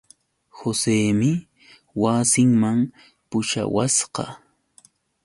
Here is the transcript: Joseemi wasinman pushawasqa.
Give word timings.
Joseemi 0.57 1.31
wasinman 2.01 2.79
pushawasqa. 3.29 4.25